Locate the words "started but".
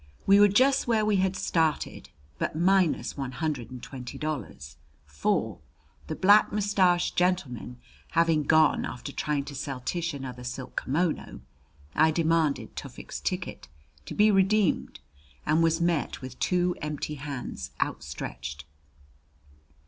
1.35-2.55